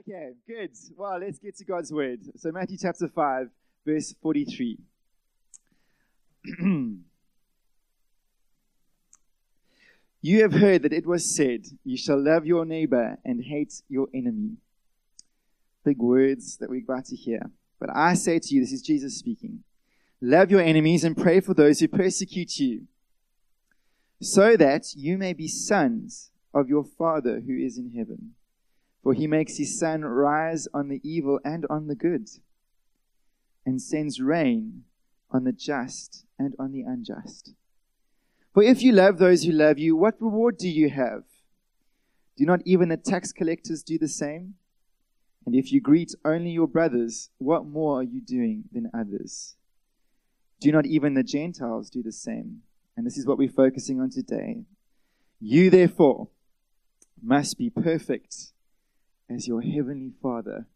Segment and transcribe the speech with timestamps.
[0.00, 0.72] Okay, good.
[0.94, 2.20] Well, let's get to God's word.
[2.36, 3.48] So, Matthew chapter 5,
[3.86, 4.78] verse 43.
[10.20, 14.08] you have heard that it was said, You shall love your neighbor and hate your
[14.12, 14.56] enemy.
[15.82, 17.50] Big words that we're about to hear.
[17.78, 19.62] But I say to you, this is Jesus speaking
[20.20, 22.82] love your enemies and pray for those who persecute you,
[24.20, 28.34] so that you may be sons of your Father who is in heaven.
[29.06, 32.28] For he makes his sun rise on the evil and on the good,
[33.64, 34.82] and sends rain
[35.30, 37.54] on the just and on the unjust.
[38.52, 41.22] For if you love those who love you, what reward do you have?
[42.36, 44.54] Do not even the tax collectors do the same?
[45.46, 49.54] And if you greet only your brothers, what more are you doing than others?
[50.60, 52.62] Do not even the Gentiles do the same?
[52.96, 54.64] And this is what we're focusing on today.
[55.38, 56.26] You, therefore,
[57.22, 58.52] must be perfect
[59.28, 60.66] as your heavenly Father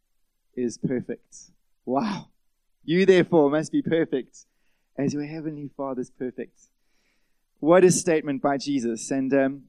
[0.54, 1.50] is perfect.
[1.84, 2.28] Wow.
[2.84, 4.46] You therefore must be perfect
[4.98, 6.58] as your heavenly Father is perfect.
[7.60, 9.10] What a statement by Jesus.
[9.10, 9.62] And um,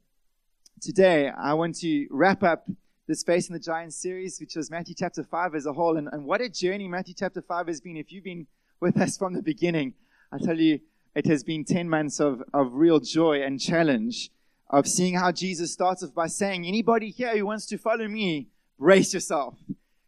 [0.81, 2.67] today I want to wrap up
[3.07, 5.97] this Facing the Giants series, which was Matthew chapter 5 as a whole.
[5.97, 7.97] And, and what a journey Matthew chapter 5 has been.
[7.97, 8.47] If you've been
[8.79, 9.93] with us from the beginning,
[10.31, 10.79] I tell you,
[11.13, 14.29] it has been 10 months of, of real joy and challenge
[14.69, 18.47] of seeing how Jesus starts off by saying, Anybody here who wants to follow me,
[18.81, 19.53] brace yourself.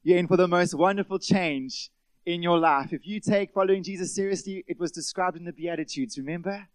[0.01, 1.91] You're in for the most wonderful change
[2.25, 2.91] in your life.
[2.91, 6.67] If you take following Jesus seriously, it was described in the Beatitudes, remember?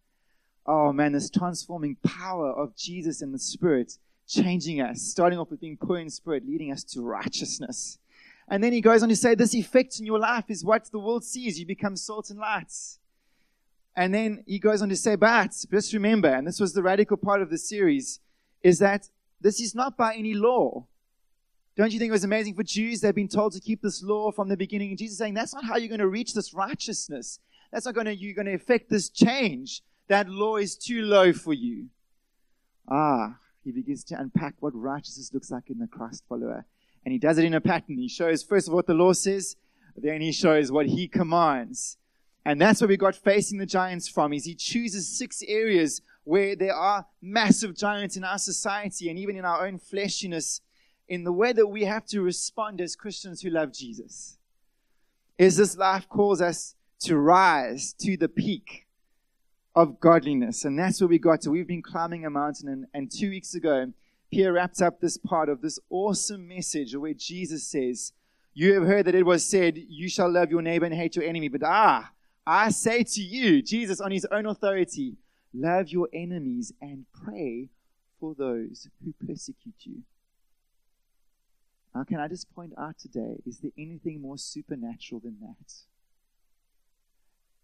[0.65, 5.61] Oh man, this transforming power of Jesus and the Spirit changing us, starting off with
[5.61, 7.99] being poor in spirit, leading us to righteousness.
[8.47, 11.01] And then he goes on to say, This effect in your life is what the
[11.01, 11.59] world sees.
[11.59, 12.73] You become salt and light.
[13.97, 17.17] And then he goes on to say, But just remember, and this was the radical
[17.17, 18.21] part of the series,
[18.63, 19.09] is that
[19.41, 20.87] this is not by any law.
[21.79, 23.01] Don't you think it was amazing for Jews?
[23.01, 24.89] They've been told to keep this law from the beginning.
[24.89, 27.39] And Jesus saying, that's not how you're going to reach this righteousness.
[27.71, 29.83] That's not going to, you're going to effect this change.
[30.09, 31.87] That law is too low for you.
[32.91, 36.67] Ah, he begins to unpack what righteousness looks like in the Christ follower.
[37.05, 37.97] And he does it in a pattern.
[37.97, 39.55] He shows first of all what the law says,
[39.97, 41.97] then he shows what he commands.
[42.45, 46.57] And that's where we got facing the giants from, is he chooses six areas where
[46.57, 50.61] there are massive giants in our society and even in our own fleshiness
[51.09, 54.37] in the way that we have to respond as Christians who love Jesus.
[55.39, 58.87] Is this life calls us to rise to the peak
[59.79, 60.65] of godliness.
[60.65, 61.51] And that's where we got to.
[61.51, 63.93] We've been climbing a mountain, and, and two weeks ago,
[64.31, 68.13] Pierre wrapped up this part of this awesome message where Jesus says,
[68.55, 71.25] You have heard that it was said, You shall love your neighbor and hate your
[71.25, 71.47] enemy.
[71.47, 72.11] But ah,
[72.45, 75.15] I say to you, Jesus on his own authority,
[75.55, 77.69] love your enemies and pray
[78.19, 80.03] for those who persecute you.
[81.99, 85.73] Now, can I just point out today, is there anything more supernatural than that?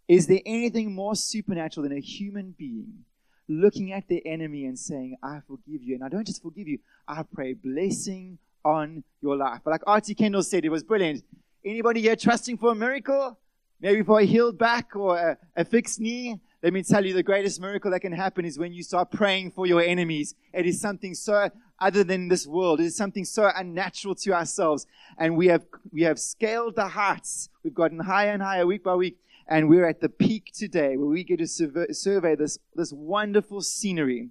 [0.09, 3.05] Is there anything more supernatural than a human being
[3.49, 5.95] looking at their enemy and saying, I forgive you?
[5.95, 9.61] And I don't just forgive you, I pray blessing on your life.
[9.65, 10.13] But like R.T.
[10.17, 11.23] Kendall said, it was brilliant.
[11.65, 13.39] Anybody here trusting for a miracle?
[13.81, 16.41] Maybe for a healed back or a, a fixed knee?
[16.61, 19.53] Let me tell you, the greatest miracle that can happen is when you start praying
[19.53, 20.35] for your enemies.
[20.53, 22.81] It is something so other than this world.
[22.81, 24.87] It is something so unnatural to ourselves.
[25.19, 27.49] And we have, we have scaled the heights.
[27.63, 29.19] We've gotten higher and higher week by week.
[29.47, 33.61] And we're at the peak today where we get to survey, survey this, this wonderful
[33.61, 34.31] scenery.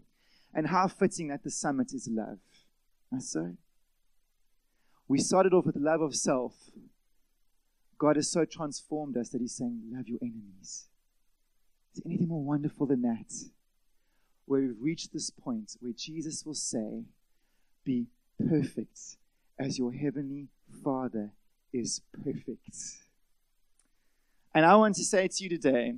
[0.54, 2.40] And how fitting that the summit is love.
[3.12, 3.56] That's so.
[5.08, 6.54] We started off with love of self.
[7.98, 10.86] God has so transformed us that He's saying, Love your enemies.
[11.96, 13.32] Is anything more wonderful than that?
[14.46, 17.04] Where we've reached this point where Jesus will say,
[17.86, 18.08] Be
[18.50, 19.18] perfect
[19.60, 20.48] as your heavenly
[20.84, 21.32] Father
[21.74, 22.78] is perfect.
[24.54, 25.96] And I want to say to you today,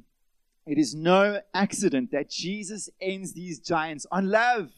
[0.66, 4.72] it is no accident that Jesus ends these giants on love.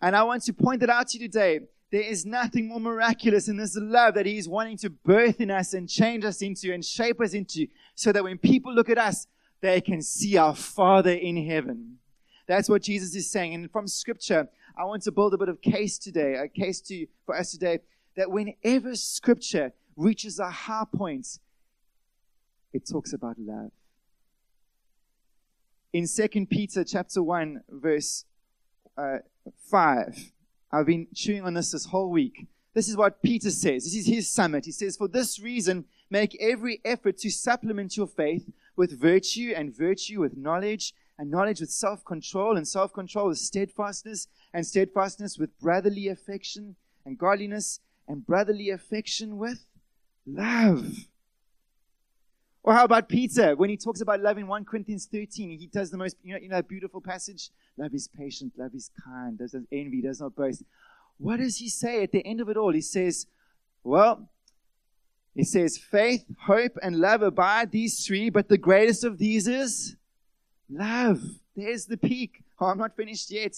[0.00, 1.60] And I want to point that out to you today.
[1.90, 5.50] There is nothing more miraculous in this love that He is wanting to birth in
[5.50, 8.98] us and change us into and shape us into so that when people look at
[8.98, 9.26] us,
[9.60, 11.98] they can see our Father in heaven.
[12.46, 13.54] That's what Jesus is saying.
[13.54, 17.06] And from Scripture, I want to build a bit of case today, a case to
[17.26, 17.80] for us today,
[18.16, 21.40] that whenever Scripture reaches a high point,
[22.72, 23.72] it talks about love.
[25.92, 28.24] In 2 Peter chapter 1, verse
[28.96, 29.18] uh,
[29.68, 30.32] 5,
[30.70, 32.46] I've been chewing on this this whole week.
[32.74, 33.84] This is what Peter says.
[33.84, 34.66] This is his summit.
[34.66, 39.76] He says, For this reason, make every effort to supplement your faith with virtue, and
[39.76, 45.38] virtue with knowledge, and knowledge with self control, and self control with steadfastness, and steadfastness
[45.38, 49.66] with brotherly affection, and godliness, and brotherly affection with
[50.26, 51.08] love.
[52.62, 55.58] Or how about Peter when he talks about love in 1 Corinthians 13?
[55.58, 57.50] He does the most, you know, know, beautiful passage.
[57.76, 60.62] Love is patient, love is kind, doesn't envy, does not boast.
[61.18, 62.72] What does he say at the end of it all?
[62.72, 63.26] He says,
[63.82, 64.28] well,
[65.34, 69.96] he says, faith, hope, and love abide, these three, but the greatest of these is
[70.70, 71.20] love.
[71.56, 72.42] There's the peak.
[72.60, 73.56] Oh, I'm not finished yet.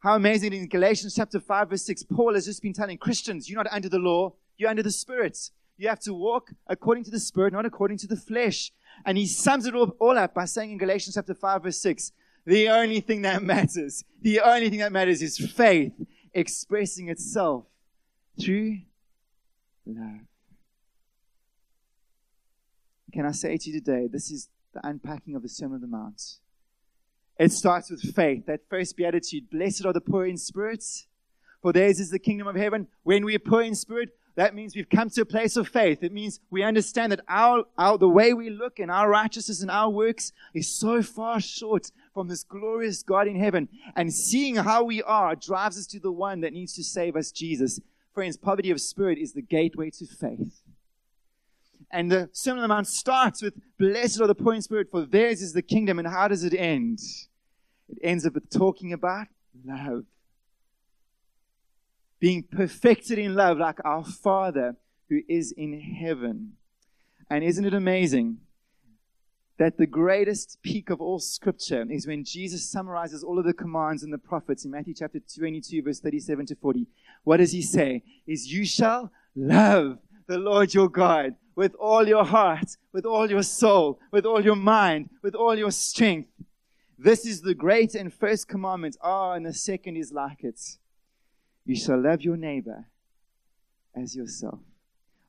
[0.00, 3.62] How amazing in Galatians chapter 5, verse 6, Paul has just been telling Christians, you're
[3.62, 5.50] not under the law, you're under the Spirit.
[5.78, 8.72] You have to walk according to the Spirit, not according to the flesh.
[9.04, 12.12] And he sums it all, up by saying in Galatians chapter 5, verse 6,
[12.44, 15.92] the only thing that matters, the only thing that matters is faith
[16.32, 17.64] expressing itself
[18.40, 18.78] through
[19.84, 20.20] love.
[23.12, 25.86] Can I say to you today, this is the unpacking of the Sermon on the
[25.86, 26.38] Mount.
[27.38, 28.46] It starts with faith.
[28.46, 30.84] That first beatitude, blessed are the poor in spirit,
[31.60, 32.88] for theirs is the kingdom of heaven.
[33.02, 36.02] When we are poor in spirit, that means we've come to a place of faith.
[36.02, 39.70] It means we understand that our, our, the way we look and our righteousness and
[39.70, 43.68] our works is so far short from this glorious God in heaven.
[43.96, 47.32] And seeing how we are drives us to the one that needs to save us,
[47.32, 47.80] Jesus.
[48.12, 50.60] Friends, poverty of spirit is the gateway to faith.
[51.90, 55.06] And the Sermon on the Mount starts with, Blessed are the poor in spirit, for
[55.06, 55.98] theirs is the kingdom.
[55.98, 56.98] And how does it end?
[57.88, 59.28] It ends up with talking about
[59.64, 60.04] love
[62.18, 64.76] being perfected in love like our Father
[65.08, 66.52] who is in heaven.
[67.30, 68.38] And isn't it amazing
[69.58, 74.02] that the greatest peak of all scripture is when Jesus summarizes all of the commands
[74.02, 76.86] and the prophets in Matthew chapter 22, verse 37 to 40?
[77.24, 78.02] What does he say?
[78.26, 83.42] Is you shall love the Lord your God with all your heart, with all your
[83.42, 86.30] soul, with all your mind, with all your strength.
[86.98, 88.96] This is the great and first commandment.
[89.02, 90.78] Ah, oh, and the second is like it
[91.66, 92.86] you shall love your neighbor
[93.94, 94.60] as yourself.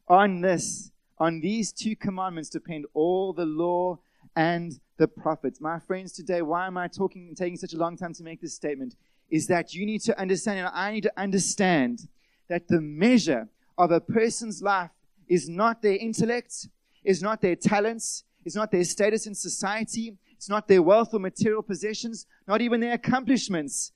[0.07, 3.97] On this, on these two commandments depend all the law
[4.35, 5.59] and the prophets.
[5.59, 8.39] My friends, today, why am I talking and taking such a long time to make
[8.39, 8.95] this statement?
[9.29, 12.07] Is that you need to understand, and I need to understand
[12.47, 14.91] that the measure of a person's life
[15.27, 16.67] is not their intellect,
[17.03, 21.19] is not their talents, is not their status in society, it's not their wealth or
[21.19, 23.91] material possessions, not even their accomplishments.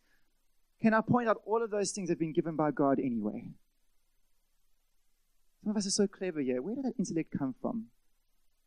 [0.82, 3.50] Can I point out all of those things have been given by God anyway?
[5.64, 6.62] Some of us are so clever here.
[6.62, 7.86] Where did that intellect come from?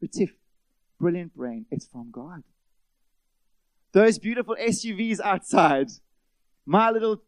[0.00, 0.34] Retief,
[1.00, 1.66] brilliant brain.
[1.70, 2.44] It's from God.
[3.92, 5.88] Those beautiful SUVs outside,
[6.64, 7.22] my little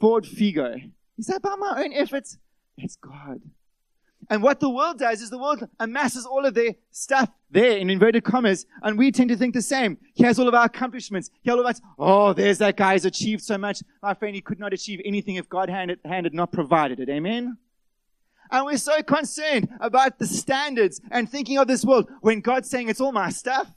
[0.00, 0.90] Ford Figo.
[1.16, 2.38] Is that by my own efforts?
[2.76, 3.40] It's God.
[4.30, 7.90] And what the world does is the world amasses all of their stuff there in
[7.90, 9.98] inverted commas, and we tend to think the same.
[10.14, 11.30] He has all of our accomplishments.
[11.42, 11.80] He has all of us.
[11.98, 13.82] Oh, there's that guy who's achieved so much.
[14.02, 17.08] My friend, he could not achieve anything if God had, had not provided it.
[17.08, 17.58] Amen?
[18.50, 22.88] And we're so concerned about the standards and thinking of this world when God's saying
[22.88, 23.70] it's all my stuff.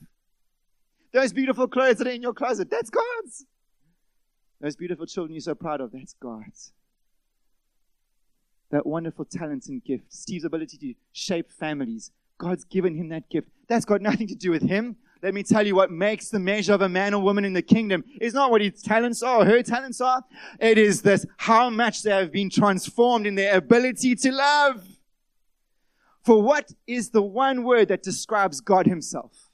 [1.13, 3.45] Those beautiful clothes that are in your closet, that's God's.
[4.59, 6.74] Those beautiful children you're so proud of, that's God's
[8.75, 12.12] that wonderful talent and gift, Steve's ability to shape families.
[12.38, 13.48] God's given him that gift.
[13.69, 14.98] That's got nothing to do with him.
[15.24, 17.62] Let me tell you what makes the measure of a man or woman in the
[17.62, 20.24] kingdom is not what his talents are or her talents are.
[20.60, 24.86] It is this, how much they have been transformed in their ability to love.
[26.23, 29.49] For what is the one word that describes God himself?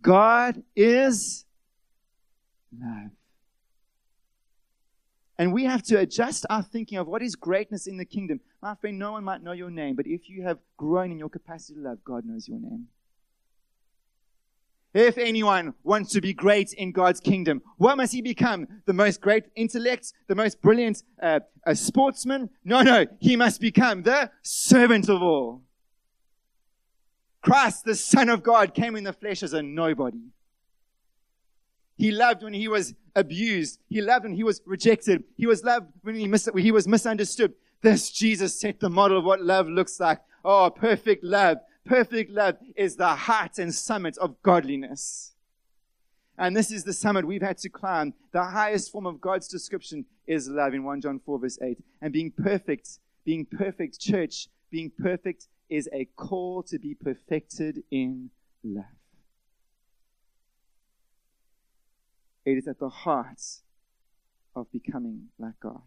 [0.00, 1.44] God is
[2.72, 3.10] love.
[5.38, 8.40] And we have to adjust our thinking of what is greatness in the kingdom.
[8.62, 11.28] My friend, no one might know your name, but if you have grown in your
[11.28, 12.88] capacity to love, God knows your name.
[14.94, 18.66] If anyone wants to be great in God's kingdom, what must he become?
[18.86, 22.48] The most great intellect, the most brilliant uh, a sportsman?
[22.64, 25.64] No, no, he must become the servant of all.
[27.42, 30.30] Christ, the Son of God, came in the flesh as a nobody.
[31.96, 33.80] He loved when he was abused.
[33.88, 35.24] He loved when he was rejected.
[35.36, 37.54] He was loved when he, mis- when he was misunderstood.
[37.82, 40.20] This Jesus set the model of what love looks like.
[40.44, 41.58] Oh, perfect love.
[41.84, 45.34] Perfect love is the height and summit of godliness.
[46.38, 48.12] And this is the summit we've had to climb.
[48.32, 51.78] The highest form of God's description is love in 1 John 4, verse 8.
[52.02, 58.30] And being perfect, being perfect, church, being perfect is a call to be perfected in
[58.62, 58.84] love.
[62.46, 63.42] It is at the heart
[64.54, 65.82] of becoming like God.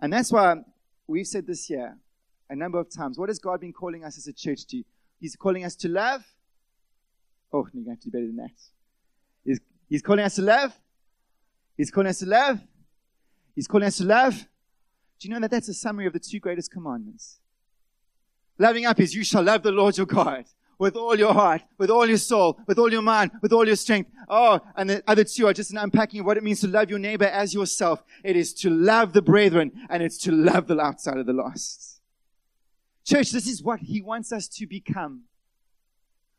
[0.00, 0.56] And that's why
[1.06, 1.98] we've said this year
[2.48, 3.18] a number of times.
[3.18, 4.82] What has God been calling us as a church to?
[5.20, 6.24] He's calling us to love.
[7.52, 8.50] Oh, you're going to do better than that.
[9.44, 10.72] He's, he's calling us to love.
[11.76, 12.58] He's calling us to love.
[13.54, 14.34] He's calling us to love.
[15.20, 17.40] Do you know that that's a summary of the two greatest commandments?
[18.58, 20.46] Loving up is you shall love the Lord your God
[20.82, 23.76] with all your heart, with all your soul, with all your mind, with all your
[23.76, 24.10] strength.
[24.28, 26.98] Oh, and the other two are just an unpacking what it means to love your
[26.98, 28.02] neighbor as yourself.
[28.24, 32.00] It is to love the brethren and it's to love the outside of the lost.
[33.04, 35.22] Church, this is what he wants us to become.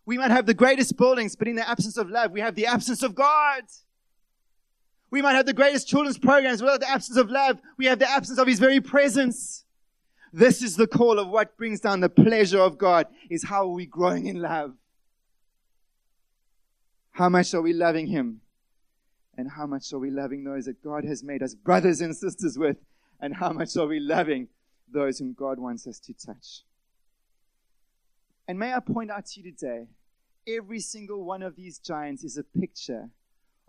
[0.05, 2.65] We might have the greatest buildings, but in the absence of love, we have the
[2.65, 3.63] absence of God.
[5.09, 7.99] We might have the greatest children's programs, but without the absence of love, we have
[7.99, 9.62] the absence of his very presence.
[10.35, 13.73] This is the call of what brings down the pleasure of God is how are
[13.73, 14.73] we growing in love?
[17.11, 18.41] How much are we loving him?
[19.37, 22.57] And how much are we loving those that God has made us brothers and sisters
[22.57, 22.77] with?
[23.21, 24.47] And how much are we loving
[24.91, 26.63] those whom God wants us to touch?
[28.47, 29.85] And may I point out to you today,
[30.47, 33.09] every single one of these giants is a picture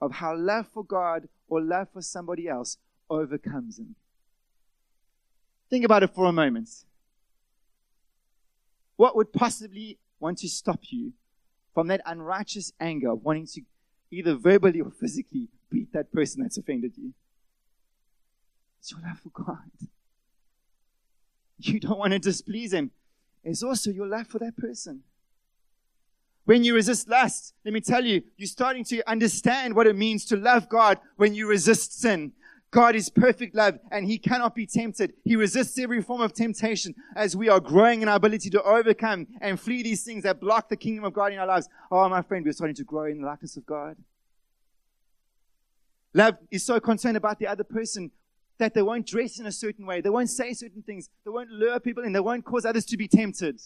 [0.00, 2.78] of how love for God or love for somebody else
[3.10, 3.96] overcomes them.
[5.70, 6.68] Think about it for a moment.
[8.96, 11.12] What would possibly want to stop you
[11.72, 13.62] from that unrighteous anger of wanting to
[14.10, 17.12] either verbally or physically beat that person that's offended you?
[18.78, 19.70] It's your love for God.
[21.58, 22.90] You don't want to displease Him.
[23.42, 25.02] It's also your love for that person.
[26.44, 30.26] When you resist lust, let me tell you, you're starting to understand what it means
[30.26, 32.32] to love God when you resist sin.
[32.74, 35.12] God is perfect love and he cannot be tempted.
[35.22, 39.28] He resists every form of temptation as we are growing in our ability to overcome
[39.40, 41.68] and flee these things that block the kingdom of God in our lives.
[41.88, 43.96] Oh, my friend, we're starting to grow in the likeness of God.
[46.14, 48.10] Love is so concerned about the other person
[48.58, 50.00] that they won't dress in a certain way.
[50.00, 51.10] They won't say certain things.
[51.24, 52.12] They won't lure people in.
[52.12, 53.60] They won't cause others to be tempted.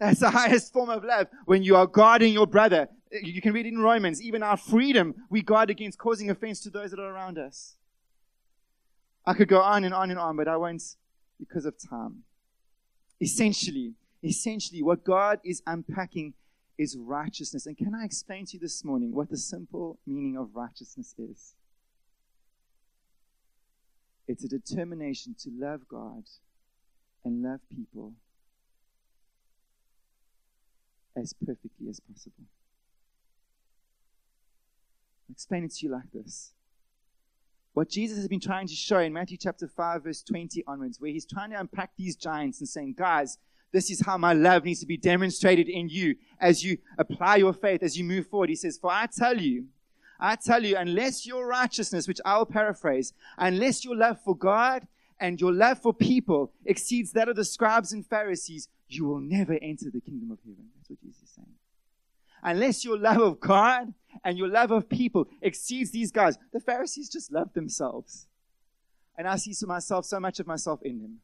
[0.00, 1.28] That's the highest form of love.
[1.44, 2.88] When you are guarding your brother,
[3.22, 6.70] you can read it in Romans, even our freedom, we guard against causing offense to
[6.70, 7.76] those that are around us.
[9.24, 10.82] I could go on and on and on, but I won't
[11.38, 12.22] because of time.
[13.20, 16.34] Essentially, essentially, what God is unpacking
[16.78, 17.66] is righteousness.
[17.66, 21.54] And can I explain to you this morning what the simple meaning of righteousness is?
[24.28, 26.24] It's a determination to love God
[27.24, 28.12] and love people
[31.16, 32.44] as perfectly as possible.
[35.28, 36.52] I'll explain it to you like this.
[37.74, 41.10] What Jesus has been trying to show in Matthew chapter 5, verse 20 onwards, where
[41.10, 43.38] he's trying to unpack these giants and saying, guys,
[43.72, 47.52] this is how my love needs to be demonstrated in you as you apply your
[47.52, 48.48] faith, as you move forward.
[48.48, 49.66] He says, For I tell you,
[50.18, 54.86] I tell you, unless your righteousness, which I'll paraphrase, unless your love for God
[55.20, 59.58] and your love for people exceeds that of the scribes and Pharisees, you will never
[59.60, 60.70] enter the kingdom of heaven.
[60.76, 61.48] That's what Jesus is saying.
[62.46, 63.92] Unless your love of God
[64.24, 68.28] and your love of people exceeds these guys, the Pharisees just love themselves.
[69.18, 71.18] And I see so myself, so much of myself in them.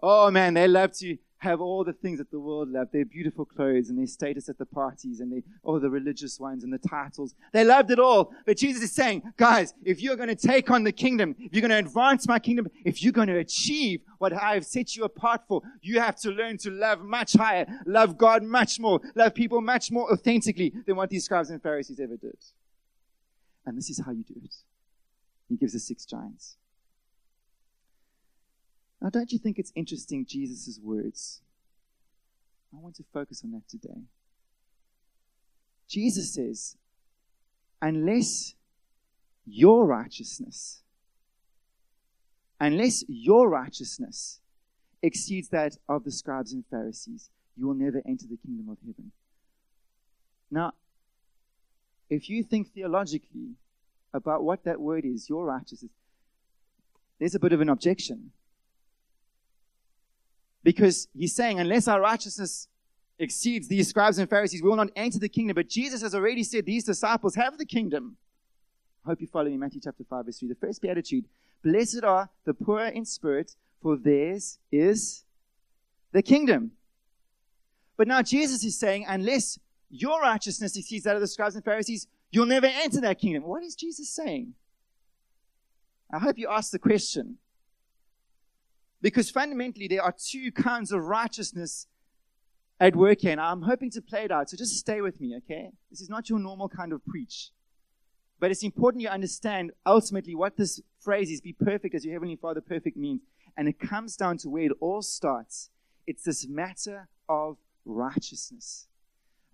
[0.00, 3.44] Oh man, they love to have all the things that the world love their beautiful
[3.44, 7.34] clothes and their status at the parties and all the religious ones and the titles.
[7.52, 8.32] They loved it all.
[8.46, 11.66] But Jesus is saying, guys, if you're going to take on the kingdom, if you're
[11.66, 15.04] going to advance my kingdom, if you're going to achieve what I have set you
[15.04, 19.34] apart for, you have to learn to love much higher, love God much more, love
[19.34, 22.38] people much more authentically than what these scribes and Pharisees ever did.
[23.66, 24.54] And this is how you do it.
[25.48, 26.56] He gives us six giants.
[29.00, 31.42] Now, don't you think it's interesting, Jesus' words?
[32.72, 34.02] I want to focus on that today.
[35.88, 36.76] Jesus says,
[37.80, 38.54] unless
[39.46, 40.82] your righteousness,
[42.60, 44.40] unless your righteousness
[45.02, 49.12] exceeds that of the scribes and Pharisees, you will never enter the kingdom of heaven.
[50.50, 50.72] Now,
[52.10, 53.54] if you think theologically
[54.12, 55.92] about what that word is, your righteousness,
[57.18, 58.32] there's a bit of an objection.
[60.66, 62.66] Because he's saying, unless our righteousness
[63.20, 65.54] exceeds these scribes and Pharisees, we will not enter the kingdom.
[65.54, 68.16] But Jesus has already said these disciples have the kingdom.
[69.04, 69.58] I hope you follow me.
[69.58, 70.48] Matthew chapter 5, verse 3.
[70.48, 71.26] The first beatitude
[71.62, 75.24] Blessed are the poor in spirit, for theirs is
[76.10, 76.72] the kingdom.
[77.96, 82.08] But now Jesus is saying, unless your righteousness exceeds that of the scribes and Pharisees,
[82.32, 83.44] you'll never enter that kingdom.
[83.44, 84.54] What is Jesus saying?
[86.12, 87.38] I hope you ask the question
[89.06, 91.86] because fundamentally, there are two kinds of righteousness
[92.80, 93.30] at work here.
[93.30, 94.50] And I'm hoping to play it out.
[94.50, 95.70] So just stay with me, okay?
[95.92, 97.50] This is not your normal kind of preach.
[98.40, 102.34] But it's important you understand ultimately what this phrase is be perfect as your Heavenly
[102.34, 103.20] Father perfect means.
[103.56, 105.70] And it comes down to where it all starts.
[106.08, 108.88] It's this matter of righteousness.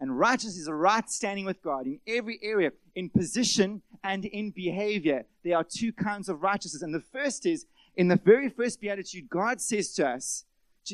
[0.01, 4.51] And righteousness is a right standing with God in every area, in position and in
[4.51, 5.27] behavior.
[5.45, 6.81] There are two kinds of righteousness.
[6.81, 10.45] And the first is in the very first beatitude, God says to us,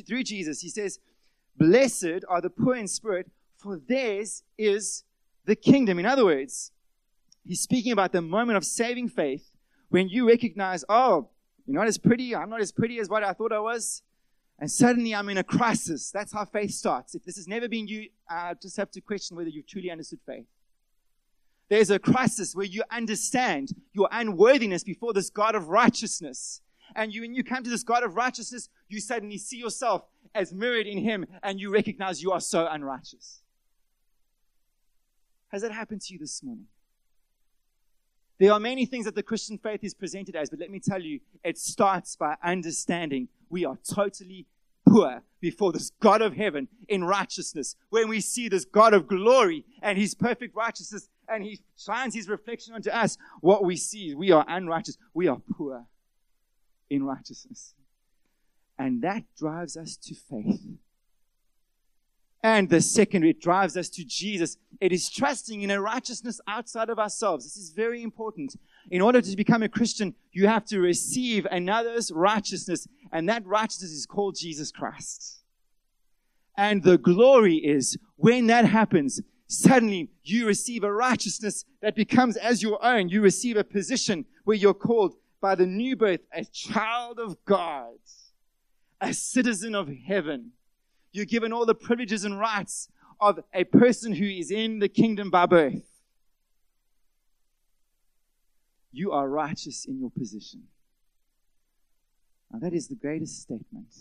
[0.07, 0.99] through Jesus, He says,
[1.57, 5.05] Blessed are the poor in spirit, for theirs is
[5.45, 5.99] the kingdom.
[5.99, 6.73] In other words,
[7.45, 9.51] He's speaking about the moment of saving faith
[9.89, 11.29] when you recognize, oh,
[11.67, 14.03] you're not as pretty, I'm not as pretty as what I thought I was,
[14.59, 16.11] and suddenly I'm in a crisis.
[16.11, 17.15] That's how faith starts.
[17.15, 20.21] If this has never been you, I just have to question whether you've truly understood
[20.27, 20.47] faith.
[21.69, 26.61] There's a crisis where you understand your unworthiness before this God of righteousness.
[26.95, 30.03] And you, when you come to this God of righteousness, you suddenly see yourself
[30.35, 33.41] as mirrored in Him and you recognize you are so unrighteous.
[35.49, 36.67] Has that happened to you this morning?
[38.39, 41.03] There are many things that the Christian faith is presented as, but let me tell
[41.03, 44.47] you, it starts by understanding we are totally
[44.87, 47.75] poor before this God of heaven in righteousness.
[47.91, 52.29] When we see this God of glory and his perfect righteousness and he shines his
[52.29, 54.99] reflection onto us, what we see is we are unrighteous.
[55.15, 55.87] We are poor
[56.91, 57.75] in righteousness.
[58.79, 60.61] And that drives us to faith.
[62.43, 64.59] And the second, it drives us to Jesus.
[64.81, 67.45] It is trusting in a righteousness outside of ourselves.
[67.45, 68.55] This is very important.
[68.91, 73.91] In order to become a Christian, you have to receive another's righteousness, and that righteousness
[73.91, 75.43] is called Jesus Christ.
[76.57, 82.63] And the glory is when that happens, suddenly you receive a righteousness that becomes as
[82.63, 83.09] your own.
[83.09, 87.99] You receive a position where you're called by the new birth a child of God,
[89.01, 90.53] a citizen of heaven
[91.13, 92.89] you're given all the privileges and rights
[93.21, 95.83] of a person who is in the kingdom by birth.
[98.93, 100.65] You are righteous in your position.
[102.53, 103.93] Now, that is the greatest statement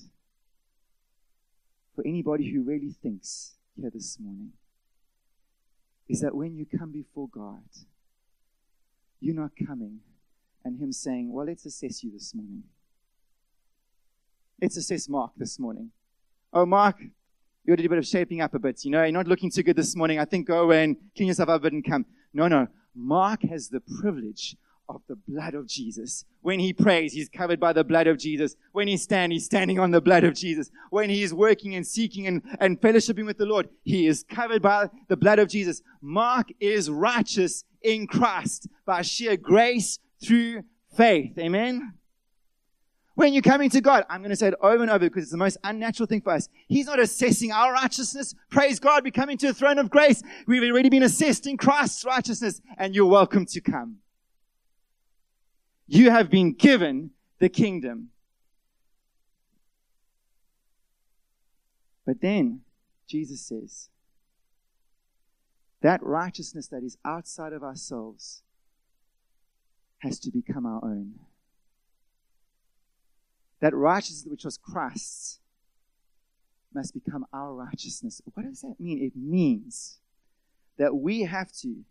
[1.95, 4.51] for anybody who really thinks here this morning
[6.07, 7.63] is that when you come before God,
[9.19, 9.99] you're not coming
[10.67, 12.63] and Him saying, Well, let's assess you this morning.
[14.61, 15.91] Let's assess Mark this morning.
[16.51, 16.97] Oh, Mark,
[17.63, 18.83] you do a bit of shaping up a bit.
[18.83, 20.19] You know, you're not looking too good this morning.
[20.19, 22.05] I think go away and clean yourself up a bit and come.
[22.33, 22.67] No, no.
[22.93, 24.55] Mark has the privilege
[24.89, 26.25] of the blood of Jesus.
[26.41, 28.55] When he prays, he's covered by the blood of Jesus.
[28.71, 30.71] When he stands, he's standing on the blood of Jesus.
[30.89, 34.61] When he is working and seeking and, and fellowshipping with the Lord, he is covered
[34.61, 35.81] by the blood of Jesus.
[36.01, 40.63] Mark is righteous in Christ by sheer grace through
[40.95, 41.37] faith.
[41.37, 41.93] Amen.
[43.15, 45.31] When you're coming to God, I'm going to say it over and over because it's
[45.31, 46.49] the most unnatural thing for us.
[46.67, 48.35] He's not assessing our righteousness.
[48.51, 50.21] Praise God, we're coming to a throne of grace.
[50.45, 53.97] We've already been assessed in Christ's righteousness, and you're welcome to come.
[55.87, 58.09] You have been given the kingdom.
[62.05, 62.61] But then,
[63.07, 63.89] Jesus says,
[65.81, 68.43] that righteousness that is outside of ourselves
[69.99, 71.13] has to become our own
[73.59, 75.39] that righteousness which was Christ's
[76.73, 78.21] must become our righteousness.
[78.33, 79.01] What does that mean?
[79.01, 79.97] It means
[80.77, 81.83] that we have to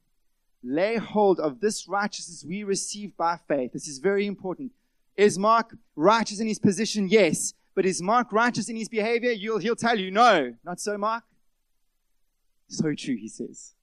[0.62, 3.72] lay hold of this righteousness we receive by faith.
[3.72, 4.72] This is very important.
[5.16, 7.08] Is Mark righteous in his position?
[7.08, 7.54] Yes.
[7.74, 9.32] But is Mark righteous in his behavior?
[9.32, 10.54] You'll, he'll tell you, no.
[10.64, 11.24] Not so, Mark.
[12.68, 13.74] So true, he says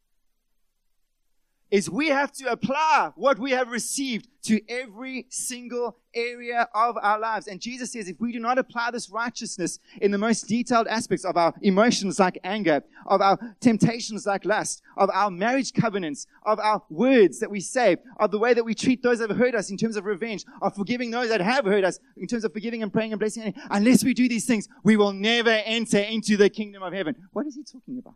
[1.73, 7.17] is we have to apply what we have received to every single area of our
[7.19, 7.47] lives.
[7.47, 11.25] And Jesus says if we do not apply this righteousness in the most detailed aspects
[11.25, 16.59] of our emotions like anger, of our temptations like lust, of our marriage covenants, of
[16.59, 19.55] our words that we say, of the way that we treat those that have hurt
[19.55, 22.53] us in terms of revenge, of forgiving those that have hurt us in terms of
[22.53, 26.38] forgiving and praying and blessing, unless we do these things, we will never enter into
[26.38, 27.15] the kingdom of heaven.
[27.31, 28.13] What is he talking about?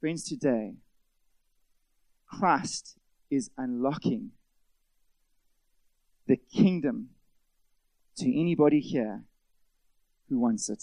[0.00, 0.74] Friends, today,
[2.28, 2.96] Christ
[3.30, 4.30] is unlocking
[6.26, 7.10] the kingdom
[8.16, 9.24] to anybody here
[10.28, 10.82] who wants it.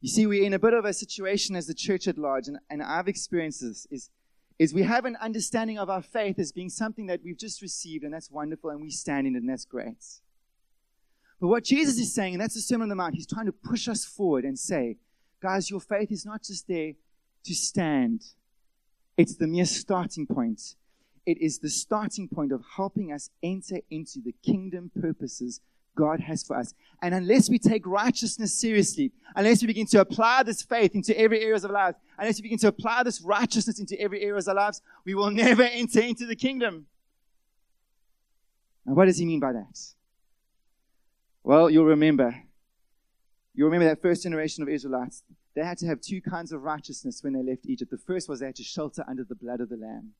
[0.00, 2.58] You see, we're in a bit of a situation as the church at large, and,
[2.70, 4.10] and I've experienced this, is,
[4.58, 8.04] is we have an understanding of our faith as being something that we've just received,
[8.04, 10.04] and that's wonderful, and we stand in it, and that's great.
[11.40, 13.52] But what Jesus is saying, and that's the Sermon on the Mount, he's trying to
[13.52, 14.98] push us forward and say,
[15.40, 16.92] guys, your faith is not just there
[17.44, 18.22] to stand
[19.18, 20.76] it's the mere starting point.
[21.26, 25.60] It is the starting point of helping us enter into the kingdom purposes
[25.96, 26.72] God has for us.
[27.02, 31.40] And unless we take righteousness seriously, unless we begin to apply this faith into every
[31.40, 34.48] area of our lives, unless we begin to apply this righteousness into every area of
[34.48, 36.86] our lives, we will never enter into the kingdom.
[38.86, 39.78] Now, what does he mean by that?
[41.42, 42.44] Well, you'll remember.
[43.52, 45.24] You'll remember that first generation of Israelites
[45.58, 47.90] they had to have two kinds of righteousness when they left Egypt.
[47.90, 50.12] The first was they had to shelter under the blood of the Lamb.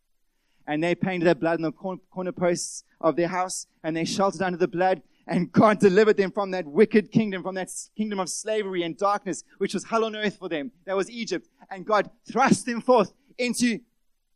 [0.66, 4.42] and they painted their blood on the corner posts of their house, and they sheltered
[4.42, 8.28] under the blood, and God delivered them from that wicked kingdom, from that kingdom of
[8.28, 10.72] slavery and darkness, which was hell on earth for them.
[10.86, 11.48] That was Egypt.
[11.70, 13.78] And God thrust them forth into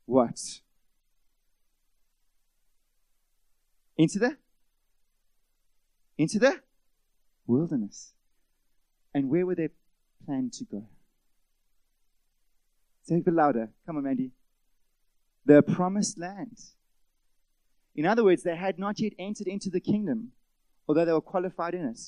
[0.07, 0.41] what?
[3.99, 4.37] Into the
[6.17, 6.61] into the
[7.47, 8.13] wilderness.
[9.13, 9.69] And where were they
[10.25, 10.85] planned to go?
[13.05, 13.71] Say it louder.
[13.87, 14.31] Come on, Mandy.
[15.45, 16.57] The promised land.
[17.95, 20.33] In other words, they had not yet entered into the kingdom,
[20.89, 22.01] although they were qualified in it.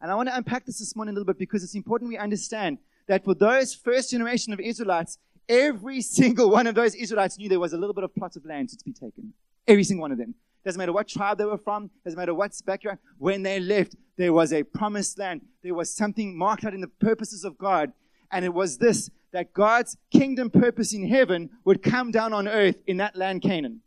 [0.00, 2.18] And I want to unpack this this morning a little bit because it's important we
[2.18, 7.48] understand that for those first generation of Israelites, every single one of those Israelites knew
[7.48, 9.34] there was a little bit of plot of land to be taken.
[9.66, 10.34] Every single one of them.
[10.64, 12.98] Doesn't matter what tribe they were from, doesn't matter what background.
[13.18, 15.42] When they left, there was a promised land.
[15.62, 17.92] There was something marked out in the purposes of God.
[18.30, 22.76] And it was this that God's kingdom purpose in heaven would come down on earth
[22.86, 23.80] in that land, Canaan.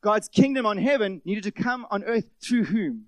[0.00, 3.06] God's kingdom on heaven needed to come on earth through whom?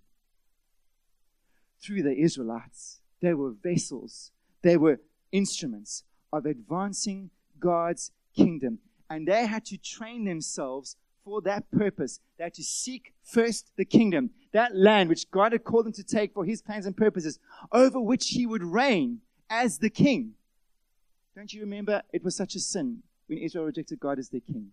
[1.81, 3.01] Through the Israelites.
[3.21, 8.81] They were vessels, they were instruments of advancing God's kingdom.
[9.09, 12.21] And they had to train themselves for that purpose.
[12.39, 16.05] They had to seek first the kingdom, that land which God had called them to
[16.05, 17.39] take for his plans and purposes,
[17.71, 20.33] over which he would reign as the king.
[21.35, 24.73] Don't you remember it was such a sin when Israel rejected God as their king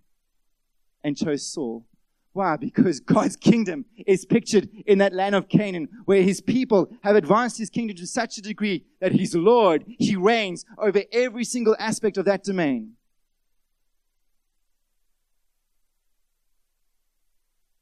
[1.04, 1.86] and chose Saul?
[2.34, 2.58] Why?
[2.58, 7.58] Because God's kingdom is pictured in that land of Canaan where his people have advanced
[7.58, 9.86] his kingdom to such a degree that he's Lord.
[9.88, 12.94] He reigns over every single aspect of that domain.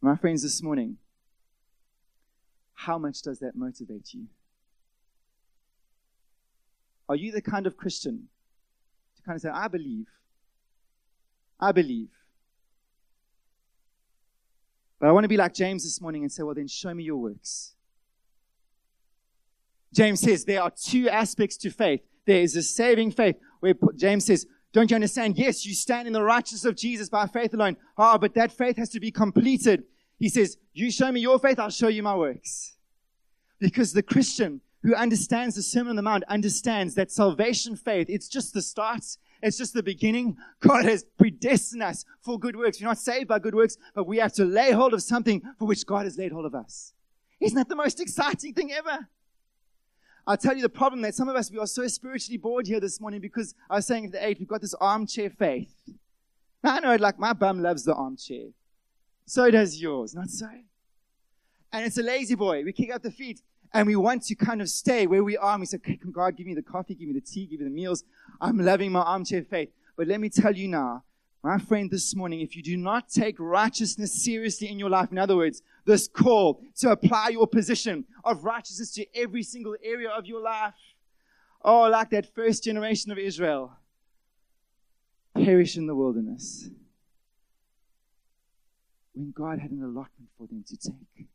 [0.01, 0.97] My friends, this morning,
[2.73, 4.27] how much does that motivate you?
[7.09, 8.27] Are you the kind of Christian
[9.15, 10.07] to kind of say, I believe?
[11.59, 12.09] I believe.
[14.99, 17.03] But I want to be like James this morning and say, well, then show me
[17.03, 17.73] your works.
[19.93, 22.01] James says there are two aspects to faith.
[22.25, 24.45] There is a saving faith, where James says,
[24.77, 25.39] Don't you understand?
[25.39, 27.77] Yes, you stand in the righteousness of Jesus by faith alone.
[27.97, 29.85] Ah, oh, but that faith has to be completed.
[30.19, 32.77] He says, You show me your faith, I'll show you my works.
[33.57, 38.27] Because the Christian who understands the Sermon on the Mount understands that salvation faith, it's
[38.27, 39.01] just the start,
[39.41, 40.37] it's just the beginning.
[40.59, 42.79] God has predestined us for good works.
[42.79, 45.65] We're not saved by good works, but we have to lay hold of something for
[45.65, 46.93] which God has laid hold of us.
[47.39, 49.07] Isn't that the most exciting thing ever?
[50.27, 52.81] I'll tell you the problem that some of us, we are so spiritually bored here
[52.81, 55.73] this morning because I was saying at the eight, we've got this armchair faith.
[56.61, 58.49] Now, I know, like, my bum loves the armchair.
[59.25, 60.49] So does yours, not so?
[61.71, 62.63] And it's a lazy boy.
[62.65, 63.41] We kick out the feet
[63.73, 65.53] and we want to kind of stay where we are.
[65.53, 67.65] And we say, okay, God, give me the coffee, give me the tea, give me
[67.65, 68.03] the meals.
[68.41, 69.69] I'm loving my armchair faith.
[69.95, 71.03] But let me tell you now,
[71.43, 75.17] my friend, this morning, if you do not take righteousness seriously in your life, in
[75.17, 80.25] other words, this call to apply your position of righteousness to every single area of
[80.25, 80.73] your life,
[81.61, 83.73] oh, like that first generation of Israel,
[85.35, 86.69] perish in the wilderness
[89.13, 91.27] when God had an allotment for them to take.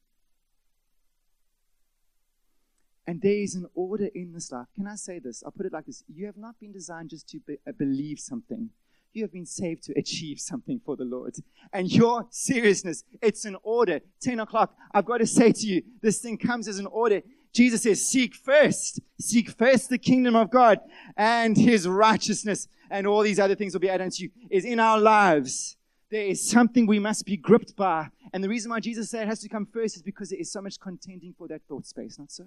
[3.06, 4.66] And there is an order in this life.
[4.76, 5.42] Can I say this?
[5.44, 6.04] I'll put it like this.
[6.08, 8.70] You have not been designed just to be, uh, believe something.
[9.12, 11.36] You have been saved to achieve something for the Lord.
[11.72, 14.00] And your seriousness, it's an order.
[14.22, 17.20] 10 o'clock, I've got to say to you, this thing comes as an order.
[17.52, 20.80] Jesus says, seek first, seek first the kingdom of God
[21.16, 24.80] and his righteousness, and all these other things will be added unto you, is in
[24.80, 25.76] our lives.
[26.10, 28.08] There is something we must be gripped by.
[28.32, 30.50] And the reason why Jesus said it has to come first is because there is
[30.50, 32.44] so much contending for that thought space, not so?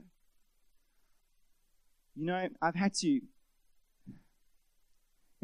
[2.15, 3.21] You know, I've had to,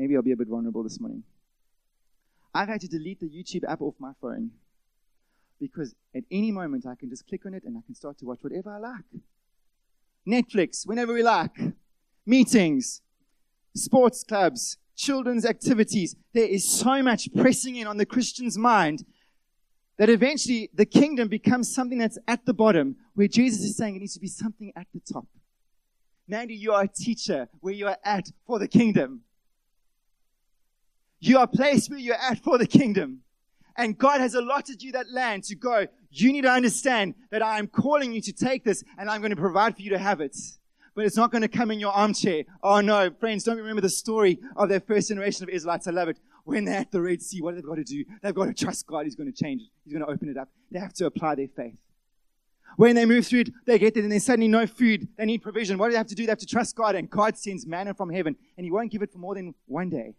[0.01, 1.21] maybe I'll be a bit vulnerable this morning.
[2.55, 4.49] I've had to delete the YouTube app off my phone
[5.59, 8.25] because at any moment I can just click on it and I can start to
[8.25, 9.05] watch whatever I like.
[10.27, 11.51] Netflix, whenever we like.
[12.25, 13.03] Meetings,
[13.75, 16.15] sports clubs, children's activities.
[16.33, 19.05] There is so much pressing in on the Christian's mind
[19.99, 23.99] that eventually the kingdom becomes something that's at the bottom, where Jesus is saying it
[23.99, 25.27] needs to be something at the top.
[26.27, 29.21] Mandy, you are a teacher where you are at for the kingdom.
[31.21, 33.21] You are placed where you're at for the kingdom.
[33.77, 35.87] And God has allotted you that land to go.
[36.09, 39.29] You need to understand that I am calling you to take this and I'm going
[39.29, 40.35] to provide for you to have it.
[40.93, 42.43] But it's not going to come in your armchair.
[42.61, 45.87] Oh no, friends, don't remember the story of that first generation of Israelites.
[45.87, 46.17] I love it.
[46.43, 48.03] When they're at the Red Sea, what have they got to do?
[48.21, 49.05] They've got to trust God.
[49.05, 49.69] He's going to change it.
[49.85, 50.49] He's going to open it up.
[50.71, 51.77] They have to apply their faith.
[52.77, 55.07] When they move through it, they get there and there's suddenly no food.
[55.17, 55.77] They need provision.
[55.77, 56.25] What do they have to do?
[56.25, 59.01] They have to trust God, and God sends manna from heaven, and He won't give
[59.01, 60.15] it for more than one day.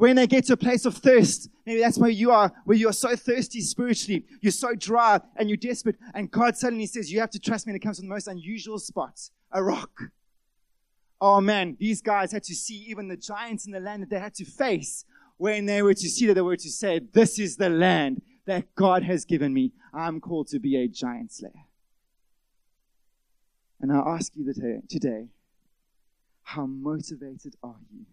[0.00, 2.90] When they get to a place of thirst, maybe that's where you are, where you're
[2.90, 7.28] so thirsty spiritually, you're so dry and you're desperate, and God suddenly says, You have
[7.32, 9.90] to trust me, and it comes from the most unusual spots a rock.
[11.20, 14.18] Oh man, these guys had to see even the giants in the land that they
[14.18, 15.04] had to face
[15.36, 18.74] when they were to see that they were to say, This is the land that
[18.74, 19.72] God has given me.
[19.92, 21.66] I'm called to be a giant slayer.
[23.82, 25.26] And I ask you today, uh, today
[26.42, 28.06] how motivated are you?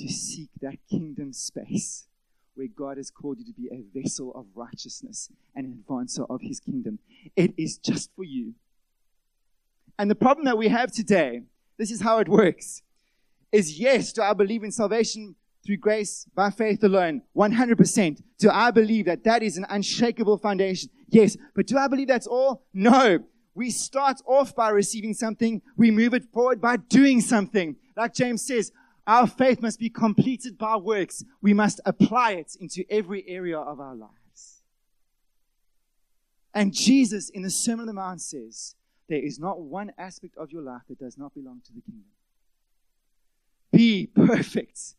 [0.00, 2.06] To seek that kingdom space
[2.54, 6.40] where God has called you to be a vessel of righteousness and an advancer of
[6.42, 6.98] his kingdom.
[7.36, 8.54] It is just for you.
[9.98, 11.42] And the problem that we have today,
[11.78, 12.82] this is how it works,
[13.52, 17.22] is yes, do I believe in salvation through grace by faith alone?
[17.36, 18.22] 100%.
[18.38, 20.88] Do I believe that that is an unshakable foundation?
[21.08, 21.36] Yes.
[21.54, 22.62] But do I believe that's all?
[22.72, 23.18] No.
[23.54, 25.60] We start off by receiving something.
[25.76, 27.76] We move it forward by doing something.
[27.96, 28.72] Like James says,
[29.06, 31.24] our faith must be completed by works.
[31.40, 34.62] We must apply it into every area of our lives.
[36.52, 38.74] And Jesus in the Sermon on the Mount says,
[39.08, 42.04] There is not one aspect of your life that does not belong to the kingdom.
[43.72, 44.94] Be perfect,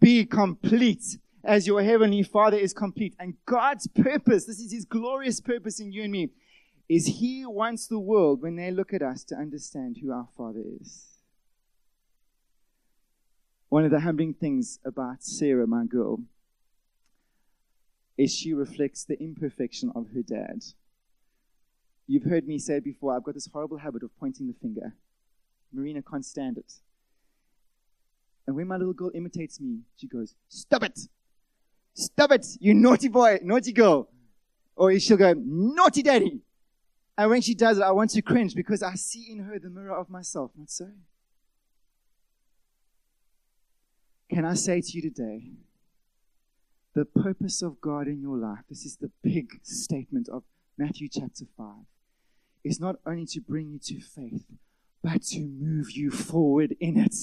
[0.00, 3.14] be complete as your heavenly Father is complete.
[3.18, 6.30] And God's purpose, this is His glorious purpose in you and me,
[6.88, 10.62] is He wants the world, when they look at us, to understand who our Father
[10.80, 11.15] is.
[13.68, 16.20] One of the humbling things about Sarah, my girl,
[18.16, 20.64] is she reflects the imperfection of her dad.
[22.06, 24.94] You've heard me say it before, I've got this horrible habit of pointing the finger.
[25.72, 26.72] Marina can't stand it.
[28.46, 31.00] And when my little girl imitates me, she goes, Stop it!
[31.94, 34.08] Stop it, you naughty boy, naughty girl.
[34.76, 36.40] Or she'll go, Naughty daddy.
[37.18, 39.70] And when she does it, I want to cringe because I see in her the
[39.70, 40.88] mirror of myself, not so.
[44.36, 45.44] Can I say to you today,
[46.94, 50.42] the purpose of God in your life, this is the big statement of
[50.76, 51.66] Matthew chapter 5,
[52.62, 54.44] is not only to bring you to faith,
[55.02, 57.16] but to move you forward in it.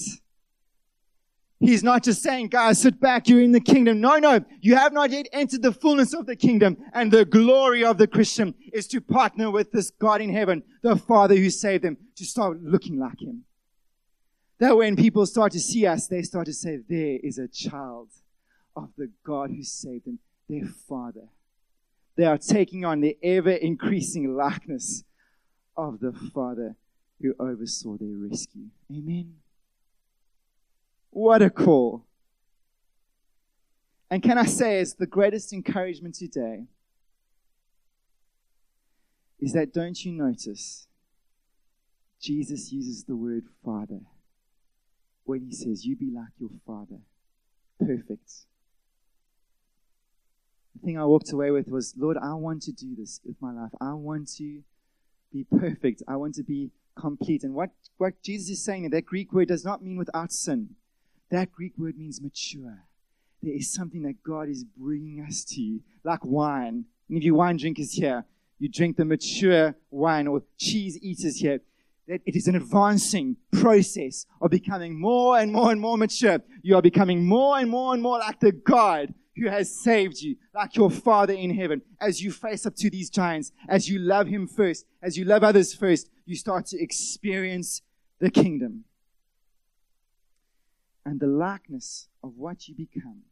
[1.60, 4.00] He's not just saying, guys, sit back, you're in the kingdom.
[4.00, 6.78] No, no, you have not yet entered the fullness of the kingdom.
[6.94, 10.96] And the glory of the Christian is to partner with this God in heaven, the
[10.96, 13.44] Father who saved them, to start looking like Him.
[14.58, 18.08] That when people start to see us, they start to say, There is a child
[18.76, 21.28] of the God who saved them, their Father.
[22.16, 25.04] They are taking on the ever increasing likeness
[25.76, 26.76] of the Father
[27.20, 28.66] who oversaw their rescue.
[28.90, 29.34] Amen.
[31.10, 32.04] What a call.
[34.10, 36.66] And can I say, as the greatest encouragement today,
[39.40, 40.86] is that don't you notice
[42.20, 44.00] Jesus uses the word Father
[45.34, 47.00] when he says, You be like your father.
[47.80, 48.30] Perfect.
[50.74, 53.52] The thing I walked away with was, Lord, I want to do this with my
[53.52, 53.72] life.
[53.80, 54.62] I want to
[55.32, 56.04] be perfect.
[56.06, 57.42] I want to be complete.
[57.42, 60.76] And what, what Jesus is saying, in that Greek word does not mean without sin.
[61.30, 62.84] That Greek word means mature.
[63.42, 66.84] There is something that God is bringing us to, like wine.
[67.10, 68.24] Any of you wine drinkers here,
[68.60, 71.60] you drink the mature wine, or cheese eaters here
[72.08, 76.38] that it is an advancing process of becoming more and more and more mature.
[76.62, 80.36] You are becoming more and more and more like the God who has saved you,
[80.54, 81.82] like your Father in heaven.
[82.00, 85.42] As you face up to these giants, as you love Him first, as you love
[85.42, 87.82] others first, you start to experience
[88.20, 88.84] the kingdom.
[91.04, 93.22] And the likeness of what you become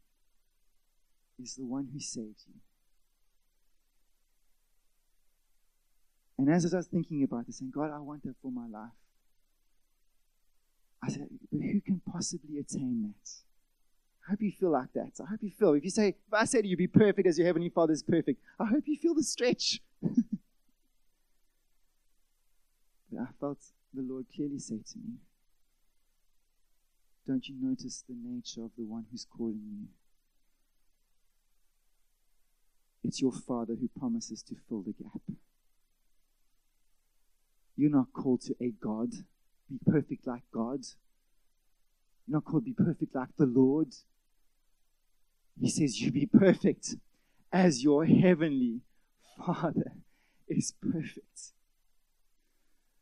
[1.41, 2.55] is the one who saved you.
[6.43, 8.91] And as I was thinking about this, and God, I want that for my life,
[11.01, 13.31] I said, but who can possibly attain that?
[14.27, 15.13] I hope you feel like that.
[15.21, 15.71] I hope you feel.
[15.71, 18.03] If you say, if I say to you, be perfect as your heavenly Father is
[18.03, 19.79] perfect, I hope you feel the stretch.
[20.01, 20.11] but
[23.21, 23.59] I felt
[23.93, 25.13] the Lord clearly say to me,
[27.25, 29.87] Don't you notice the nature of the one who's calling you?
[33.01, 35.21] It's your Father who promises to fill the gap.
[37.75, 39.11] You're not called to a God.
[39.69, 40.79] Be perfect like God.
[42.27, 43.93] You're not called to be perfect like the Lord.
[45.59, 46.95] He says, You be perfect
[47.51, 48.81] as your heavenly
[49.37, 49.93] Father
[50.47, 51.53] is perfect.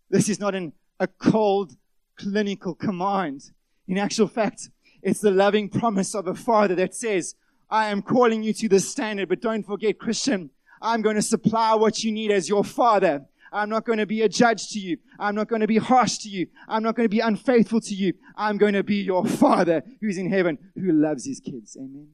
[0.09, 1.77] This is not an, a cold
[2.17, 3.51] clinical command.
[3.87, 4.69] In actual fact,
[5.01, 7.35] it's the loving promise of a father that says,
[7.69, 10.49] I am calling you to the standard, but don't forget, Christian,
[10.81, 13.25] I'm going to supply what you need as your father.
[13.51, 14.97] I'm not going to be a judge to you.
[15.19, 16.47] I'm not going to be harsh to you.
[16.67, 18.13] I'm not going to be unfaithful to you.
[18.35, 21.75] I'm going to be your father who's in heaven, who loves his kids.
[21.77, 22.09] Amen.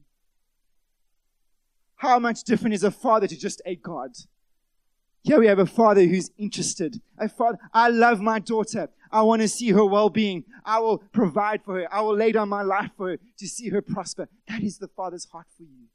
[1.96, 4.10] How much different is a father to just a God?
[5.22, 7.00] Here we have a father who's interested.
[7.18, 8.88] A father, I love my daughter.
[9.10, 10.44] I want to see her well-being.
[10.64, 11.92] I will provide for her.
[11.92, 14.28] I will lay down my life for her to see her prosper.
[14.48, 15.86] That is the father's heart for you.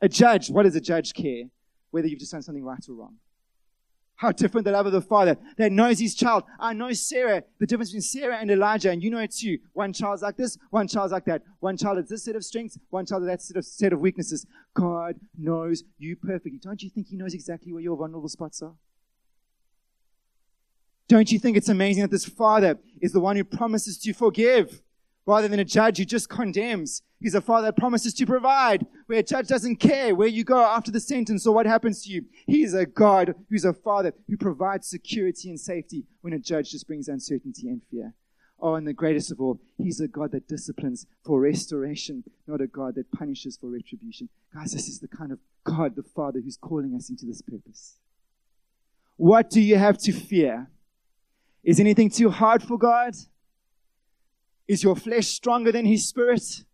[0.00, 1.44] A judge, what does a judge care?
[1.90, 3.16] Whether you've just done something right or wrong.
[4.24, 6.44] How different the love of the father that knows his child.
[6.58, 9.58] I know Sarah, the difference between Sarah and Elijah, and you know it too.
[9.74, 11.42] One child's like this, one child's like that.
[11.60, 14.00] One child has this set of strengths, one child has that set of, set of
[14.00, 14.46] weaknesses.
[14.72, 16.58] God knows you perfectly.
[16.58, 18.72] Don't you think he knows exactly where your vulnerable spots are?
[21.06, 24.80] Don't you think it's amazing that this father is the one who promises to forgive
[25.26, 27.02] rather than a judge who just condemns?
[27.20, 30.62] He's a father that promises to provide, where a judge doesn't care where you go
[30.62, 32.26] after the sentence or what happens to you.
[32.46, 36.86] He's a God who's a father who provides security and safety when a judge just
[36.86, 38.14] brings uncertainty and fear.
[38.60, 42.66] Oh, and the greatest of all, he's a God that disciplines for restoration, not a
[42.66, 44.28] God that punishes for retribution.
[44.54, 47.96] Guys, this is the kind of God, the Father, who's calling us into this purpose.
[49.16, 50.70] What do you have to fear?
[51.62, 53.14] Is anything too hard for God?
[54.66, 56.64] Is your flesh stronger than his spirit?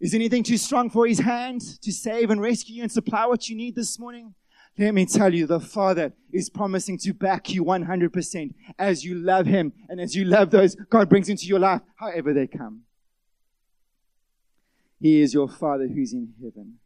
[0.00, 3.48] Is anything too strong for his hand to save and rescue you and supply what
[3.48, 4.34] you need this morning?
[4.78, 9.46] Let me tell you, the Father is promising to back you 100% as you love
[9.46, 12.82] him and as you love those God brings into your life, however they come.
[14.98, 16.78] He is your Father who's in heaven.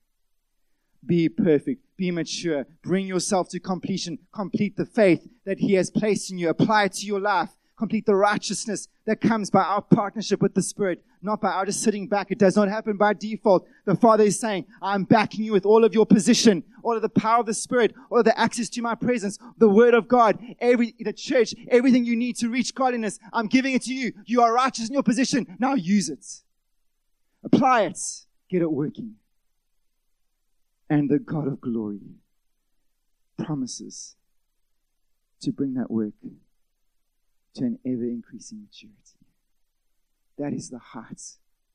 [1.05, 6.33] Be perfect, be mature, bring yourself to completion, complete the faith that He has placed
[6.33, 10.41] in you, apply it to your life, complete the righteousness that comes by our partnership
[10.41, 12.31] with the Spirit, not by our just sitting back.
[12.31, 13.67] It does not happen by default.
[13.85, 17.09] The Father is saying, I'm backing you with all of your position, all of the
[17.09, 20.39] power of the Spirit, all of the access to my presence, the Word of God,
[20.61, 23.19] every, the church, everything you need to reach godliness.
[23.33, 24.13] I'm giving it to you.
[24.25, 25.47] You are righteous in your position.
[25.59, 26.25] Now use it.
[27.45, 27.99] Apply it.
[28.49, 29.17] Get it working.
[30.89, 32.01] And the God of glory
[33.37, 34.17] promises
[35.41, 36.15] to bring that work
[37.57, 38.97] to an ever increasing maturity.
[40.39, 41.23] That is the heart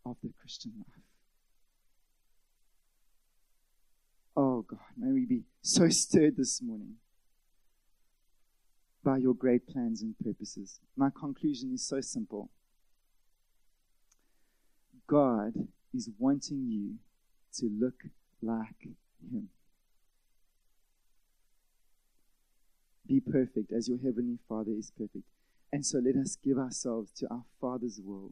[0.06, 1.04] of the Christian life.
[4.36, 6.96] Oh God, may we be so stirred this morning
[9.04, 10.80] by your great plans and purposes.
[10.96, 12.50] My conclusion is so simple
[15.08, 15.54] God
[15.94, 16.96] is wanting you
[17.56, 18.04] to look
[18.42, 18.88] like
[19.32, 19.50] Him.
[23.08, 25.26] Be perfect as your Heavenly Father is perfect.
[25.74, 28.32] And so let us give ourselves to our Father's will.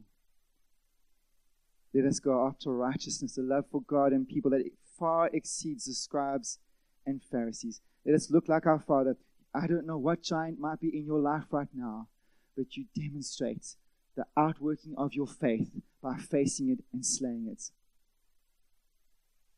[1.94, 5.94] Let us go after righteousness, a love for God and people that far exceeds the
[5.94, 6.58] scribes
[7.06, 7.80] and Pharisees.
[8.04, 9.16] Let us look like our Father.
[9.54, 12.08] I don't know what giant might be in your life right now,
[12.56, 13.74] but you demonstrate
[14.16, 15.70] the outworking of your faith
[16.02, 17.70] by facing it and slaying it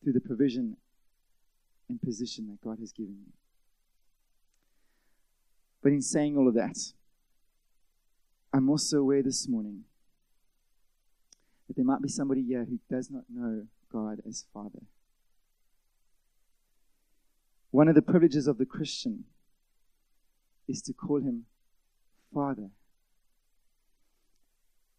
[0.02, 0.76] through the provision
[1.88, 3.32] and position that God has given you.
[5.82, 6.78] But in saying all of that,
[8.52, 9.84] I'm also aware this morning
[11.66, 14.82] that there might be somebody here who does not know God as Father.
[17.70, 19.24] One of the privileges of the Christian
[20.68, 21.46] is to call him
[22.34, 22.68] Father.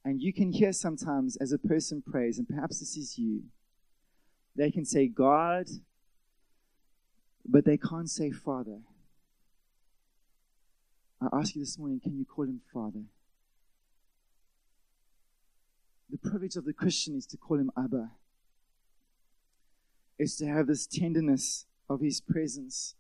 [0.04, 3.44] And you can hear sometimes as a person prays, and perhaps this is you,
[4.56, 5.68] they can say God,
[7.46, 8.80] but they can't say Father.
[11.22, 13.04] I ask you this morning, can you call him Father?
[16.14, 18.12] The privilege of the Christian is to call him Abba.
[20.20, 22.94] Is to have this tenderness of his presence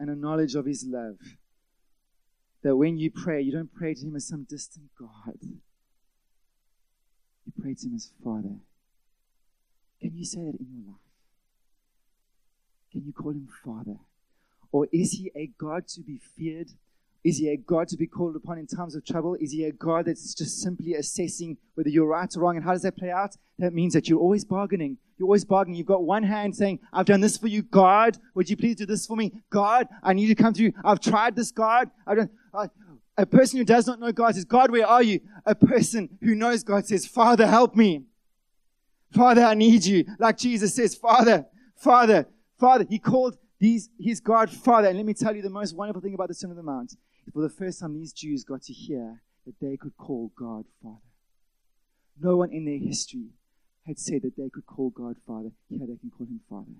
[0.00, 1.18] and a knowledge of his love.
[2.64, 5.38] That when you pray, you don't pray to him as some distant God.
[5.42, 5.60] You
[7.56, 8.56] pray to him as Father.
[10.00, 10.96] Can you say that in your life?
[12.90, 14.00] Can you call him Father?
[14.72, 16.70] Or is he a God to be feared
[17.24, 19.34] is he a God to be called upon in times of trouble?
[19.40, 22.56] Is he a God that's just simply assessing whether you're right or wrong?
[22.56, 23.34] And how does that play out?
[23.58, 24.98] That means that you're always bargaining.
[25.16, 25.78] You're always bargaining.
[25.78, 28.18] You've got one hand saying, I've done this for you, God.
[28.34, 29.32] Would you please do this for me?
[29.48, 30.72] God, I need to come through.
[30.84, 31.90] I've tried this, God.
[32.06, 32.66] I don't, I,
[33.16, 35.20] a person who does not know God says, God, where are you?
[35.46, 38.02] A person who knows God says, Father, help me.
[39.12, 40.04] Father, I need you.
[40.18, 41.46] Like Jesus says, Father,
[41.76, 42.26] Father,
[42.58, 42.84] Father.
[42.86, 44.88] He called these, his God Father.
[44.88, 46.94] And let me tell you the most wonderful thing about the Sermon of the Mount
[47.32, 50.98] for the first time, these Jews got to hear that they could call God Father.
[52.20, 53.30] No one in their history
[53.86, 55.50] had said that they could call God Father.
[55.68, 56.72] Here they can call him Father.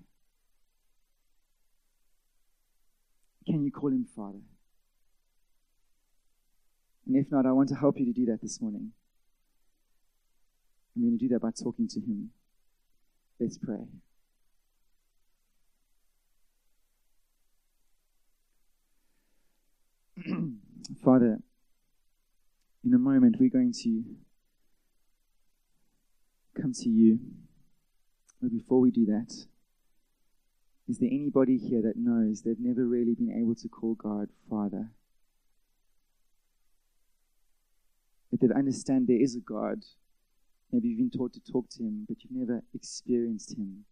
[3.45, 4.39] Can you call him Father?
[7.05, 8.91] And if not, I want to help you to do that this morning.
[10.95, 12.31] I'm going to do that by talking to him.
[13.39, 13.85] Let's pray.
[21.03, 21.39] Father,
[22.83, 24.03] in a moment we're going to
[26.59, 27.19] come to you.
[28.41, 29.31] But before we do that,
[30.87, 34.91] is there anybody here that knows they've never really been able to call God Father?
[38.31, 39.83] That they understand there is a God.
[40.71, 43.85] Maybe you've been taught to talk to Him, but you've never experienced Him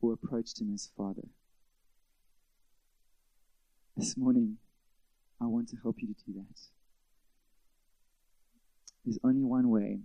[0.00, 1.28] or approached Him as Father.
[3.96, 4.58] This morning,
[5.40, 6.60] I want to help you to do that.
[9.04, 10.00] There's only one way.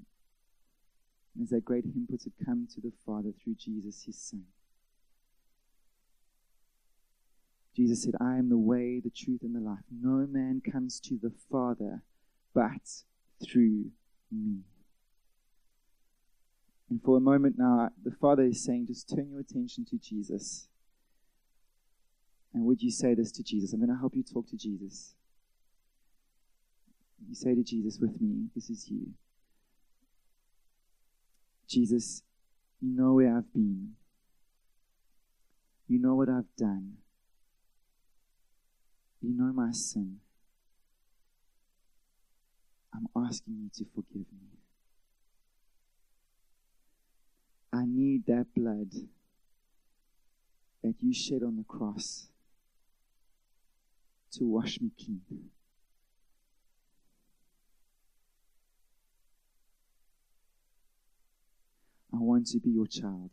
[1.35, 4.43] And as that great hymn puts it, come to the Father through Jesus, his Son.
[7.75, 9.83] Jesus said, I am the way, the truth, and the life.
[9.91, 12.03] No man comes to the Father
[12.53, 13.03] but
[13.43, 13.85] through
[14.31, 14.59] me.
[16.89, 20.67] And for a moment now, the Father is saying, just turn your attention to Jesus.
[22.53, 23.73] And would you say this to Jesus?
[23.73, 25.15] I'm going to help you talk to Jesus.
[27.27, 29.13] You say to Jesus with me, This is you.
[31.67, 32.23] Jesus,
[32.81, 33.93] you know where I've been.
[35.87, 36.93] You know what I've done.
[39.21, 40.19] You know my sin.
[42.93, 44.59] I'm asking you to forgive me.
[47.71, 48.91] I need that blood
[50.83, 52.27] that you shed on the cross
[54.33, 55.21] to wash me clean.
[62.13, 63.31] I want to be your child.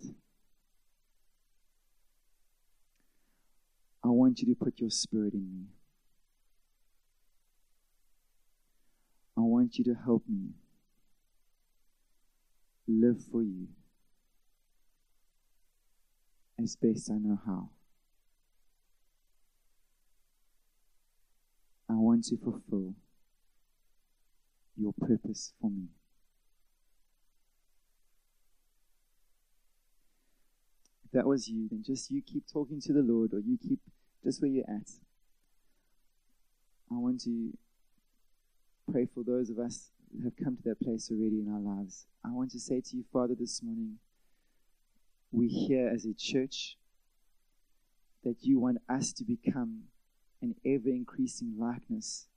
[4.02, 5.66] I want you to put your spirit in me.
[9.36, 10.50] I want you to help me
[12.88, 13.68] live for you
[16.62, 17.68] as best I know how.
[21.88, 22.94] I want to fulfill
[24.76, 25.88] your purpose for me.
[31.10, 33.80] If that was you, then just you keep talking to the Lord or you keep
[34.22, 34.88] just where you're at.
[36.88, 37.50] I want to
[38.92, 42.06] pray for those of us who have come to that place already in our lives.
[42.24, 43.98] I want to say to you, Father, this morning,
[45.32, 46.76] we hear as a church
[48.22, 49.86] that you want us to become
[50.40, 52.28] an ever increasing likeness,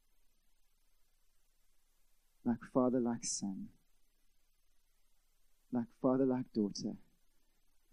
[2.43, 3.67] like Father, like Son,
[5.71, 6.95] like Father, like daughter.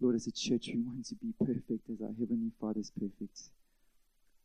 [0.01, 3.39] Lord, as a church, we want to be perfect as our Heavenly Father is perfect.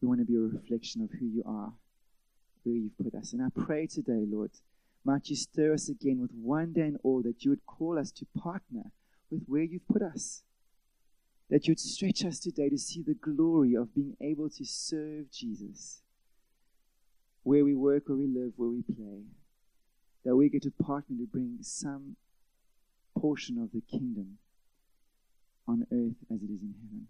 [0.03, 1.73] We want to be a reflection of who you are
[2.63, 3.33] where you've put us.
[3.33, 4.51] And I pray today, Lord,
[5.03, 8.27] might you stir us again with wonder and awe that you would call us to
[8.37, 8.93] partner
[9.31, 10.43] with where you've put us.
[11.49, 15.31] That you would stretch us today to see the glory of being able to serve
[15.31, 16.03] Jesus.
[17.45, 19.23] Where we work, where we live, where we play.
[20.27, 22.17] That we get to partner to bring some
[23.17, 24.37] portion of the kingdom
[25.67, 27.07] on earth as it is in heaven.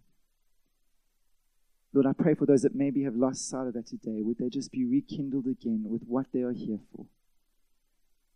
[1.92, 4.20] Lord, I pray for those that maybe have lost sight of that today.
[4.20, 7.06] Would they just be rekindled again with what they are here for?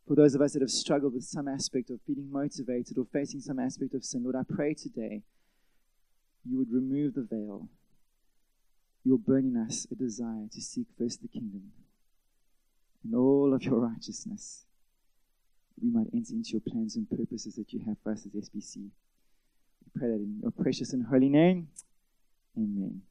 [0.09, 3.41] For those of us that have struggled with some aspect of feeling motivated or facing
[3.41, 5.23] some aspect of sin, Lord, I pray today
[6.49, 7.68] you would remove the veil.
[9.05, 11.73] You're burning us a desire to seek first the kingdom
[13.05, 14.64] and all of your righteousness.
[15.81, 18.91] We might enter into your plans and purposes that you have for us as SBC.
[19.97, 21.68] Pray that in your precious and holy name.
[22.57, 23.03] Amen.